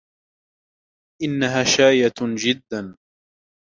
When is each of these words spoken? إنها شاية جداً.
إنها 1.21 1.63
شاية 1.77 2.11
جداً. 2.35 2.97